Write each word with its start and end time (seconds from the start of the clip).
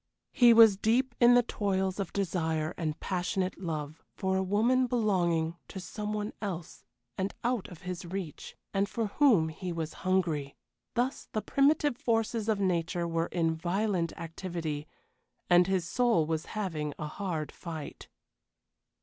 He 0.31 0.51
was 0.51 0.77
deep 0.77 1.13
in 1.19 1.35
the 1.35 1.43
toils 1.43 1.99
of 1.99 2.11
desire 2.11 2.73
and 2.75 2.99
passionate 2.99 3.59
love 3.61 4.01
for 4.15 4.35
a 4.35 4.41
woman 4.41 4.87
belonging 4.87 5.57
to 5.67 5.79
someone 5.79 6.33
else 6.41 6.83
and 7.19 7.35
out 7.43 7.67
of 7.67 7.81
his 7.83 8.03
reach, 8.03 8.55
and 8.73 8.89
for 8.89 9.05
whom 9.05 9.49
he 9.49 9.71
was 9.71 9.93
hungry. 10.01 10.55
Thus 10.95 11.29
the 11.33 11.41
primitive 11.43 11.97
forces 11.99 12.49
of 12.49 12.59
nature 12.59 13.07
were 13.07 13.27
in 13.27 13.53
violent 13.55 14.11
activity, 14.17 14.87
and 15.51 15.67
his 15.67 15.87
soul 15.87 16.25
was 16.25 16.47
having 16.57 16.95
a 16.97 17.05
hard 17.05 17.51
fight. 17.51 18.07